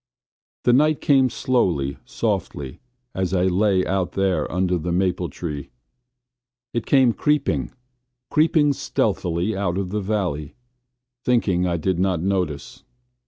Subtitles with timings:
[0.63, 2.79] The night came slowly, softly,
[3.13, 5.69] as I lay out there under the maple tree.
[6.73, 7.69] It came creeping,
[8.31, 10.55] creeping stealthily out of the valley,
[11.23, 12.83] thinking I did not notice.